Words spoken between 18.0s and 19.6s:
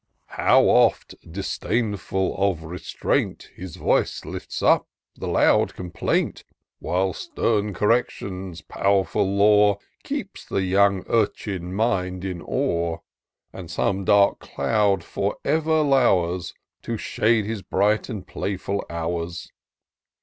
and playful hours